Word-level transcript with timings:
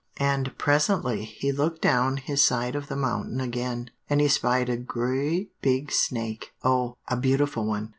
"And 0.17 0.57
presently 0.57 1.25
he 1.25 1.51
looked 1.51 1.79
down 1.81 2.17
his 2.17 2.41
side 2.43 2.75
of 2.75 2.87
the 2.87 2.95
mountain 2.95 3.39
again, 3.39 3.91
and 4.09 4.19
he 4.19 4.27
spied 4.29 4.67
a 4.67 4.75
gre 4.75 5.41
at 5.41 5.61
big 5.61 5.91
snake, 5.91 6.53
oh, 6.63 6.97
a 7.07 7.15
beautiful 7.15 7.67
one! 7.67 7.89